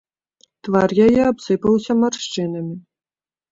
Твар 0.67 0.89
яе 1.05 1.19
абсыпаўся 1.31 1.99
маршчынамі. 2.01 2.75